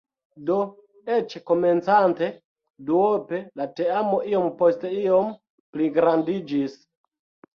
[0.45, 0.55] Do,
[1.15, 2.29] eĉ komencante
[2.87, 5.31] duope, la teamo iom post iom
[5.77, 6.77] pligrandiĝis.